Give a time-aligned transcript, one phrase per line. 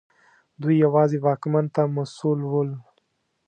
[0.61, 2.69] دوی یوازې واکمن ته مسوول ول.